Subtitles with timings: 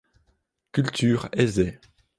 [0.71, 1.79] Culture aisée.